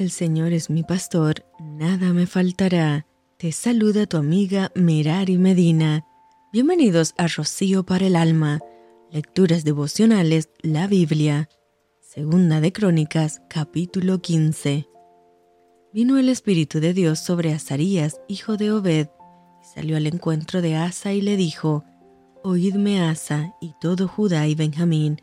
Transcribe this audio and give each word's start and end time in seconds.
El 0.00 0.10
Señor 0.10 0.54
es 0.54 0.70
mi 0.70 0.82
pastor, 0.82 1.44
nada 1.58 2.14
me 2.14 2.26
faltará. 2.26 3.04
Te 3.36 3.52
saluda 3.52 4.06
tu 4.06 4.16
amiga 4.16 4.72
Merari 4.74 5.36
Medina. 5.36 6.06
Bienvenidos 6.54 7.12
a 7.18 7.26
Rocío 7.26 7.84
para 7.84 8.06
el 8.06 8.16
Alma, 8.16 8.60
Lecturas 9.10 9.62
Devocionales, 9.62 10.48
la 10.62 10.86
Biblia. 10.86 11.50
Segunda 12.00 12.62
de 12.62 12.72
Crónicas, 12.72 13.42
capítulo 13.50 14.22
15. 14.22 14.88
Vino 15.92 16.16
el 16.16 16.30
Espíritu 16.30 16.80
de 16.80 16.94
Dios 16.94 17.18
sobre 17.18 17.52
Azarías, 17.52 18.22
hijo 18.26 18.56
de 18.56 18.72
Obed, 18.72 19.08
y 19.60 19.74
salió 19.74 19.98
al 19.98 20.06
encuentro 20.06 20.62
de 20.62 20.76
Asa 20.76 21.12
y 21.12 21.20
le 21.20 21.36
dijo, 21.36 21.84
Oídme 22.42 23.02
Asa 23.02 23.54
y 23.60 23.74
todo 23.82 24.08
Judá 24.08 24.46
y 24.46 24.54
Benjamín, 24.54 25.20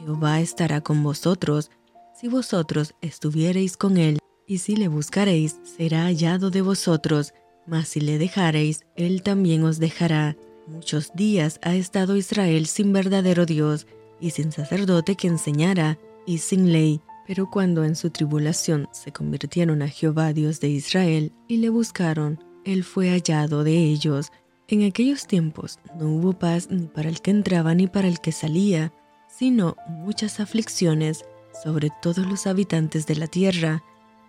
Jehová 0.00 0.40
estará 0.40 0.80
con 0.80 1.04
vosotros, 1.04 1.70
si 2.18 2.28
vosotros 2.28 2.94
estuviereis 3.02 3.76
con 3.76 3.98
él, 3.98 4.18
y 4.46 4.58
si 4.58 4.76
le 4.76 4.88
buscareis, 4.88 5.56
será 5.64 6.04
hallado 6.04 6.50
de 6.50 6.62
vosotros, 6.62 7.34
mas 7.66 7.88
si 7.88 8.00
le 8.00 8.18
dejareis, 8.18 8.86
él 8.96 9.22
también 9.22 9.64
os 9.64 9.78
dejará. 9.78 10.36
Muchos 10.66 11.12
días 11.14 11.60
ha 11.62 11.74
estado 11.74 12.16
Israel 12.16 12.66
sin 12.66 12.92
verdadero 12.92 13.44
Dios, 13.44 13.86
y 14.20 14.30
sin 14.30 14.50
sacerdote 14.50 15.14
que 15.14 15.28
enseñara, 15.28 15.98
y 16.26 16.38
sin 16.38 16.72
ley. 16.72 17.00
Pero 17.26 17.50
cuando 17.50 17.84
en 17.84 17.96
su 17.96 18.10
tribulación 18.10 18.88
se 18.92 19.12
convirtieron 19.12 19.82
a 19.82 19.88
Jehová 19.88 20.32
Dios 20.32 20.60
de 20.60 20.68
Israel, 20.68 21.32
y 21.48 21.58
le 21.58 21.68
buscaron, 21.68 22.42
él 22.64 22.82
fue 22.82 23.10
hallado 23.10 23.62
de 23.62 23.76
ellos. 23.76 24.30
En 24.68 24.84
aquellos 24.84 25.26
tiempos 25.26 25.80
no 25.98 26.08
hubo 26.08 26.32
paz 26.32 26.68
ni 26.70 26.86
para 26.86 27.08
el 27.08 27.20
que 27.20 27.30
entraba 27.30 27.74
ni 27.74 27.88
para 27.88 28.08
el 28.08 28.20
que 28.20 28.32
salía, 28.32 28.92
sino 29.28 29.76
muchas 29.88 30.40
aflicciones 30.40 31.24
sobre 31.62 31.90
todos 32.02 32.26
los 32.26 32.46
habitantes 32.46 33.06
de 33.06 33.16
la 33.16 33.26
tierra, 33.26 33.82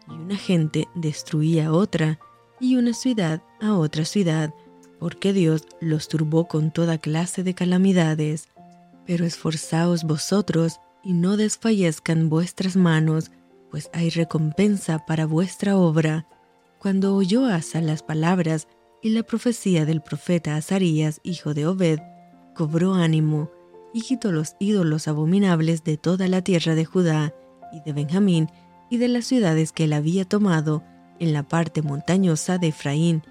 y 0.07 0.11
una 0.13 0.37
gente 0.37 0.87
destruía 0.95 1.67
a 1.67 1.73
otra, 1.73 2.19
y 2.59 2.75
una 2.75 2.93
ciudad 2.93 3.41
a 3.61 3.75
otra 3.75 4.05
ciudad, 4.05 4.53
porque 4.99 5.33
Dios 5.33 5.63
los 5.79 6.07
turbó 6.07 6.47
con 6.47 6.71
toda 6.71 6.97
clase 6.97 7.43
de 7.43 7.53
calamidades. 7.53 8.49
Pero 9.05 9.25
esforzaos 9.25 10.03
vosotros, 10.03 10.79
y 11.03 11.13
no 11.13 11.37
desfallezcan 11.37 12.29
vuestras 12.29 12.75
manos, 12.75 13.31
pues 13.71 13.89
hay 13.93 14.09
recompensa 14.09 15.05
para 15.05 15.25
vuestra 15.25 15.77
obra. 15.77 16.27
Cuando 16.79 17.15
oyó 17.15 17.45
Asa 17.45 17.81
las 17.81 18.03
palabras 18.03 18.67
y 19.01 19.09
la 19.09 19.23
profecía 19.23 19.85
del 19.85 20.01
profeta 20.01 20.55
Azarías, 20.55 21.19
hijo 21.23 21.53
de 21.53 21.67
Obed, 21.67 21.99
cobró 22.55 22.93
ánimo, 22.93 23.51
y 23.93 24.01
quitó 24.01 24.31
los 24.31 24.55
ídolos 24.59 25.07
abominables 25.07 25.83
de 25.83 25.97
toda 25.97 26.27
la 26.27 26.41
tierra 26.41 26.75
de 26.75 26.85
Judá 26.85 27.33
y 27.71 27.81
de 27.81 27.93
Benjamín 27.93 28.49
y 28.89 28.97
de 28.97 29.07
las 29.07 29.25
ciudades 29.25 29.71
que 29.71 29.85
él 29.85 29.93
había 29.93 30.25
tomado 30.25 30.83
en 31.19 31.33
la 31.33 31.43
parte 31.43 31.81
montañosa 31.81 32.57
de 32.57 32.67
Efraín, 32.67 33.23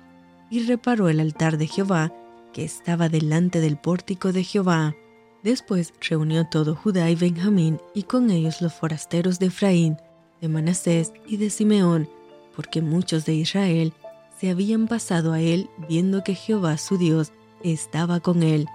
y 0.51 0.65
reparó 0.67 1.09
el 1.09 1.21
altar 1.21 1.59
de 1.59 1.67
Jehová 1.67 2.13
que 2.53 2.65
estaba 2.65 3.09
delante 3.09 3.61
del 3.61 3.77
pórtico 3.77 4.33
de 4.33 4.45
Jehová. 4.45 4.95
Después 5.43 5.93
reunió 6.01 6.47
todo 6.47 6.75
Judá 6.75 7.11
y 7.11 7.15
Benjamín 7.15 7.81
y 7.95 8.05
con 8.05 8.31
ellos 8.31 8.63
los 8.63 8.73
forasteros 8.73 9.39
de 9.39 9.47
Efraín, 9.47 9.97
de 10.41 10.49
Manasés 10.49 11.13
y 11.27 11.37
de 11.37 11.51
Simeón, 11.51 12.09
porque 12.55 12.81
muchos 12.81 13.25
de 13.25 13.35
Israel 13.35 13.93
se 14.41 14.51
habían 14.51 14.87
pasado 14.87 15.33
a 15.33 15.41
él 15.41 15.69
viendo 15.89 16.25
que 16.25 16.35
Jehová 16.35 16.79
su 16.79 16.99
Dios 16.99 17.33
estaba 17.63 18.21
con 18.21 18.43
él 18.43 18.67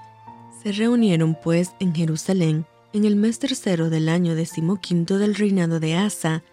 se 0.62 0.72
reunieron 0.72 1.38
pues 1.42 1.72
en 1.80 1.94
Jerusalén 1.94 2.66
en 2.94 3.06
el 3.06 3.16
mes 3.16 3.40
tercero 3.40 3.90
del 3.90 4.10
año 4.10 4.36
decimoquinto 4.36 5.18
del 5.18 5.36
reinado 5.36 5.80
de 5.80 5.96
Asa, 5.96 6.44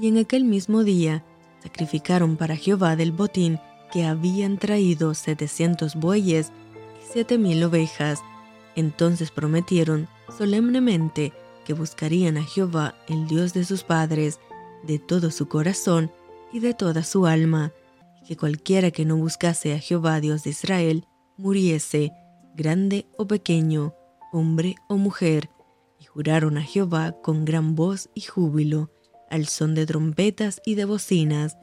y 0.00 0.06
en 0.06 0.18
aquel 0.18 0.44
mismo 0.44 0.84
día 0.84 1.24
sacrificaron 1.62 2.36
para 2.36 2.56
Jehová 2.56 2.94
del 2.94 3.10
botín 3.10 3.58
que 3.92 4.04
habían 4.04 4.58
traído 4.58 5.14
setecientos 5.14 5.96
bueyes 5.96 6.52
y 7.02 7.12
siete 7.12 7.36
mil 7.36 7.62
ovejas. 7.64 8.22
Entonces 8.76 9.32
prometieron 9.32 10.08
solemnemente 10.36 11.32
que 11.64 11.72
buscarían 11.72 12.36
a 12.36 12.44
Jehová, 12.44 12.94
el 13.08 13.26
Dios 13.26 13.54
de 13.54 13.64
sus 13.64 13.82
padres, 13.82 14.38
de 14.84 14.98
todo 14.98 15.30
su 15.32 15.48
corazón 15.48 16.12
y 16.52 16.60
de 16.60 16.74
toda 16.74 17.02
su 17.02 17.26
alma, 17.26 17.72
y 18.22 18.28
que 18.28 18.36
cualquiera 18.36 18.92
que 18.92 19.04
no 19.04 19.16
buscase 19.16 19.74
a 19.74 19.80
Jehová, 19.80 20.20
Dios 20.20 20.44
de 20.44 20.50
Israel, 20.50 21.06
muriese 21.36 22.12
grande 22.58 23.06
o 23.16 23.26
pequeño, 23.26 23.94
hombre 24.32 24.74
o 24.88 24.96
mujer, 24.96 25.48
y 25.98 26.04
juraron 26.04 26.58
a 26.58 26.62
Jehová 26.62 27.12
con 27.22 27.44
gran 27.44 27.76
voz 27.76 28.10
y 28.14 28.22
júbilo, 28.22 28.90
al 29.30 29.46
son 29.46 29.74
de 29.74 29.86
trompetas 29.86 30.60
y 30.66 30.74
de 30.74 30.84
bocinas. 30.84 31.56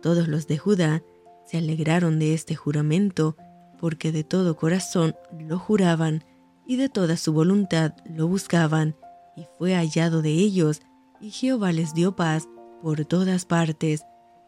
Todos 0.00 0.28
los 0.28 0.46
de 0.46 0.56
Judá 0.56 1.02
se 1.44 1.58
alegraron 1.58 2.18
de 2.18 2.32
este 2.32 2.54
juramento, 2.54 3.36
porque 3.80 4.12
de 4.12 4.22
todo 4.24 4.56
corazón 4.56 5.16
lo 5.38 5.58
juraban 5.58 6.24
y 6.66 6.76
de 6.76 6.88
toda 6.88 7.16
su 7.16 7.32
voluntad 7.32 7.92
lo 8.06 8.28
buscaban, 8.28 8.96
y 9.36 9.46
fue 9.58 9.74
hallado 9.74 10.22
de 10.22 10.30
ellos, 10.30 10.80
y 11.20 11.30
Jehová 11.30 11.72
les 11.72 11.92
dio 11.92 12.14
paz 12.14 12.48
por 12.82 13.04
todas 13.04 13.44
partes. 13.44 14.04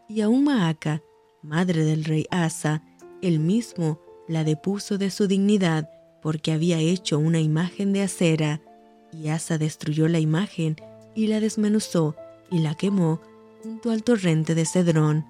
Y 0.09 0.21
aun 0.21 0.45
Maaca, 0.45 1.03
madre 1.43 1.85
del 1.85 2.05
rey 2.05 2.27
Asa, 2.31 2.83
el 3.21 3.41
mismo 3.41 4.01
la 4.29 4.45
depuso 4.45 4.99
de 4.99 5.11
su 5.11 5.27
dignidad 5.27 5.91
porque 6.21 6.53
había 6.53 6.79
hecho 6.79 7.19
una 7.19 7.41
imagen 7.41 7.93
de 7.93 8.03
acera, 8.03 8.61
y 9.13 9.29
Asa 9.29 9.59
destruyó 9.59 10.09
la 10.09 10.19
imagen 10.19 10.77
y 11.15 11.29
la 11.29 11.41
desmenuzó 11.41 12.15
y 12.51 12.59
la 12.59 12.75
quemó 12.75 13.21
junto 13.63 13.91
al 13.91 14.03
torrente 14.03 14.55
de 14.55 14.67
Cedrón. 14.67 15.25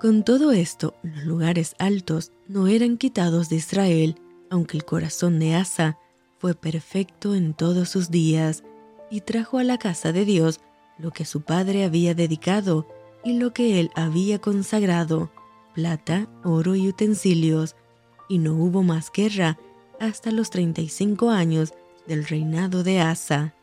Con 0.00 0.24
todo 0.24 0.52
esto, 0.52 0.94
los 1.02 1.24
lugares 1.24 1.74
altos 1.78 2.32
no 2.48 2.66
eran 2.66 2.96
quitados 2.96 3.48
de 3.48 3.56
Israel, 3.56 4.16
aunque 4.48 4.76
el 4.78 4.84
corazón 4.84 5.38
de 5.38 5.54
Asa 5.54 5.98
fue 6.38 6.54
perfecto 6.54 7.34
en 7.34 7.52
todos 7.54 7.90
sus 7.90 8.10
días, 8.10 8.64
y 9.10 9.20
trajo 9.20 9.58
a 9.58 9.64
la 9.64 9.76
casa 9.76 10.12
de 10.12 10.24
Dios 10.24 10.60
lo 10.98 11.10
que 11.10 11.24
su 11.24 11.42
padre 11.42 11.84
había 11.84 12.14
dedicado 12.14 12.86
y 13.24 13.38
lo 13.38 13.52
que 13.52 13.80
él 13.80 13.90
había 13.94 14.38
consagrado, 14.38 15.30
plata, 15.74 16.28
oro 16.44 16.76
y 16.76 16.88
utensilios, 16.88 17.76
y 18.30 18.38
no 18.38 18.54
hubo 18.54 18.84
más 18.84 19.10
guerra 19.12 19.58
hasta 19.98 20.30
los 20.30 20.50
35 20.50 21.30
años 21.30 21.74
del 22.06 22.24
reinado 22.24 22.84
de 22.84 23.00
Asa. 23.00 23.54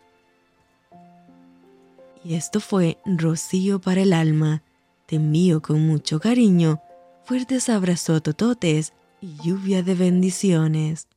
Y 2.23 2.35
esto 2.35 2.59
fue 2.59 2.97
Rocío 3.05 3.79
para 3.79 4.01
el 4.01 4.11
alma. 4.11 4.61
Te 5.05 5.15
envío 5.15 5.61
con 5.61 5.87
mucho 5.87 6.19
cariño, 6.19 6.81
fuertes 7.23 7.69
abrazos 7.69 8.21
tototes 8.21 8.91
y 9.21 9.37
lluvia 9.41 9.83
de 9.83 9.95
bendiciones. 9.95 11.07